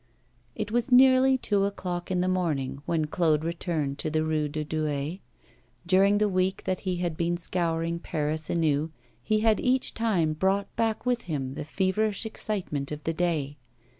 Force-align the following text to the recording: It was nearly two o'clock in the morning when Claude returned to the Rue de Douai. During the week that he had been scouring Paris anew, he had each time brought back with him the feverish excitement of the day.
It 0.55 0.71
was 0.71 0.91
nearly 0.91 1.37
two 1.37 1.63
o'clock 1.65 2.09
in 2.09 2.21
the 2.21 2.27
morning 2.27 2.81
when 2.87 3.05
Claude 3.05 3.43
returned 3.45 3.99
to 3.99 4.09
the 4.09 4.23
Rue 4.23 4.47
de 4.49 4.63
Douai. 4.63 5.17
During 5.85 6.17
the 6.17 6.27
week 6.27 6.63
that 6.63 6.79
he 6.79 6.95
had 6.95 7.15
been 7.15 7.37
scouring 7.37 7.99
Paris 7.99 8.49
anew, 8.49 8.91
he 9.21 9.41
had 9.41 9.59
each 9.59 9.93
time 9.93 10.33
brought 10.33 10.75
back 10.75 11.05
with 11.05 11.21
him 11.29 11.53
the 11.53 11.63
feverish 11.63 12.25
excitement 12.25 12.91
of 12.91 13.03
the 13.03 13.13
day. 13.13 13.57